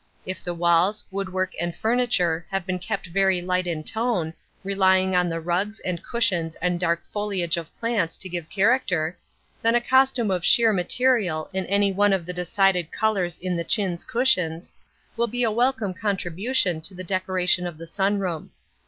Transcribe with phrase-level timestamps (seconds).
[0.25, 5.29] If the walls, woodwork and furniture have been kept very light in tone, relying on
[5.29, 9.15] the rugs and cushions and dark foliage of plants to give character,
[9.61, 13.63] then a costume of sheer material in any one of the decided colours in the
[13.63, 14.73] chintz cushions,
[15.15, 18.49] will be a welcome contribution to the decoration of the sun room.